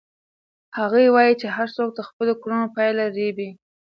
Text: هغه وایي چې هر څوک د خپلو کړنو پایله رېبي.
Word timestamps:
هغه 0.77 0.99
وایي 1.15 1.33
چې 1.41 1.47
هر 1.55 1.67
څوک 1.75 1.89
د 1.95 1.99
خپلو 2.09 2.33
کړنو 2.41 2.67
پایله 2.75 3.05
رېبي. 3.17 3.49